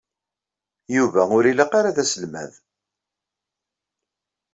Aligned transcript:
Yuba 0.95 1.21
ur 1.35 1.43
ilaq 1.51 1.71
ara 1.79 1.95
d 1.95 1.97
aselmad. 2.03 2.51